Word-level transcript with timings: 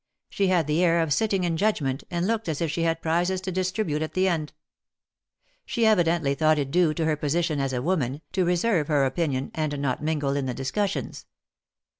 She 0.31 0.47
had 0.47 0.65
the 0.65 0.83
air 0.83 0.99
of 0.99 1.13
sitting 1.13 1.43
in 1.43 1.57
judgment, 1.57 2.03
and 2.09 2.25
looked 2.25 2.49
as 2.49 2.59
if 2.59 2.71
she 2.71 2.81
had 2.81 3.03
prizes 3.03 3.39
to 3.41 3.51
distribute 3.51 4.01
at 4.01 4.15
the 4.15 4.27
end. 4.27 4.51
She 5.63 5.85
evidently 5.85 6.33
thought 6.33 6.57
it 6.57 6.71
due 6.71 6.95
to 6.95 7.05
her 7.05 7.15
position 7.15 7.59
as 7.59 7.71
a 7.71 7.83
woman, 7.83 8.21
to 8.31 8.43
reserve 8.43 8.87
her 8.87 9.05
opinion, 9.05 9.51
and 9.53 9.77
not 9.79 10.01
mingle 10.01 10.35
in 10.35 10.47
the 10.47 10.55
discussions. 10.55 11.27